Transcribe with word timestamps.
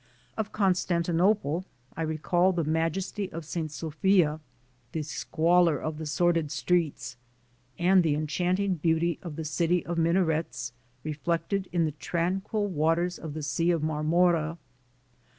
Of 0.35 0.51
Constantinople 0.51 1.63
I 1.95 2.01
recall 2.01 2.53
the 2.53 2.63
majesty 2.63 3.31
of 3.31 3.45
St. 3.45 3.71
Sophia, 3.71 4.39
the 4.93 5.03
squalor 5.03 5.77
of 5.77 5.99
the 5.99 6.07
sordid 6.07 6.49
streets 6.51 7.17
and 7.77 8.01
the 8.01 8.15
enchanting 8.15 8.73
beauty 8.77 9.19
of 9.21 9.35
the 9.35 9.45
city 9.45 9.85
of 9.85 9.99
min 9.99 10.15
arets 10.15 10.71
reflected 11.03 11.69
in 11.71 11.85
the 11.85 11.91
tranquil 11.91 12.65
waters 12.65 13.19
of 13.19 13.35
the 13.35 13.43
Sea 13.43 13.69
of 13.69 13.83
Marmora. 13.83 14.57